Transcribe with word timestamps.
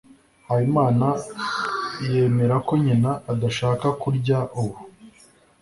habimana 0.47 1.07
yemera 2.11 2.55
ko 2.67 2.73
nyina 2.83 3.11
adashaka 3.31 3.87
kurya 4.01 4.37
ubu 4.61 4.77